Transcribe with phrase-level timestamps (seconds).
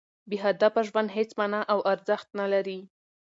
[0.29, 2.79] بې هدفه ژوند هېڅ مانا او ارزښت نه لري.